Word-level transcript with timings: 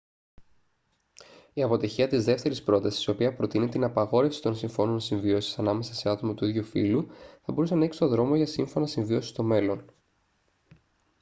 η 1.53 1.63
αποτυχία 1.63 2.07
της 2.07 2.23
δεύτερης 2.23 2.63
πρότασης 2.63 3.05
η 3.05 3.09
οποία 3.09 3.35
προτείνει 3.35 3.69
την 3.69 3.83
απαγόρευση 3.83 4.41
των 4.41 4.55
συμφώνων 4.55 4.99
συμβίωσης 4.99 5.59
ανάμεσα 5.59 5.93
σε 5.93 6.09
άτομα 6.09 6.33
του 6.33 6.45
ίδιου 6.45 6.63
φύλου 6.63 7.07
θα 7.41 7.51
μπορούσε 7.51 7.73
να 7.73 7.79
ανοίξει 7.79 7.99
τον 7.99 8.07
δρόμο 8.09 8.35
για 8.35 8.45
σύμφωνα 8.47 8.87
συμβίωσης 8.87 9.29
στο 9.29 9.43
μέλλον 9.43 9.85